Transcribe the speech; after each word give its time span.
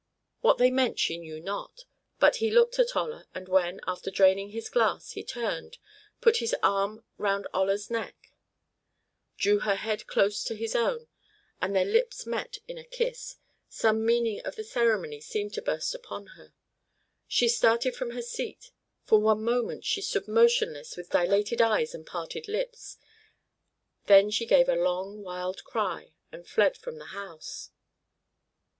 What 0.39 0.57
they 0.57 0.71
meant 0.71 0.97
she 0.97 1.19
knew 1.19 1.39
not; 1.39 1.85
but 2.17 2.37
he 2.37 2.49
looked 2.49 2.79
at 2.79 2.95
Olla, 2.95 3.27
and 3.35 3.47
when, 3.47 3.79
after 3.85 4.09
draining 4.09 4.49
his 4.49 4.67
glass, 4.67 5.11
he 5.11 5.23
turned, 5.23 5.77
put 6.21 6.37
his 6.37 6.55
arm 6.63 7.03
round 7.19 7.45
Olla's 7.53 7.91
neck, 7.91 8.33
drew 9.37 9.59
her 9.59 9.75
head 9.75 10.07
close 10.07 10.43
to 10.45 10.55
his 10.55 10.75
own, 10.75 11.05
and 11.61 11.75
their 11.75 11.85
lips 11.85 12.25
met 12.25 12.57
in 12.67 12.79
a 12.79 12.83
kiss, 12.83 13.35
some 13.69 14.03
meaning 14.03 14.41
of 14.43 14.55
the 14.55 14.63
ceremony 14.63 15.21
seemed 15.21 15.53
to 15.53 15.61
burst 15.61 15.93
upon 15.93 16.29
her. 16.35 16.55
She 17.27 17.47
started 17.47 17.95
from 17.95 18.09
her 18.09 18.23
seat, 18.23 18.71
for 19.03 19.19
one 19.19 19.43
moment 19.43 19.85
she 19.85 20.01
stood 20.01 20.27
motionless 20.27 20.97
with 20.97 21.11
dilated 21.11 21.61
eyes 21.61 21.93
and 21.93 22.07
parted 22.07 22.47
lips, 22.47 22.97
then 24.07 24.31
she 24.31 24.47
gave 24.47 24.67
a 24.67 24.73
long 24.75 25.21
wild 25.21 25.63
cry 25.63 26.15
and 26.31 26.47
fled 26.49 26.75
from 26.75 26.97
the 26.97 27.05
house. 27.13 27.69